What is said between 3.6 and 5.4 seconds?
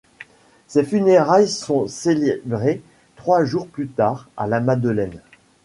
plus tard à la Madeleine.